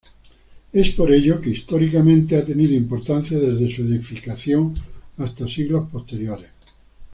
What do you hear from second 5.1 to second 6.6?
hasta siglos posteriores.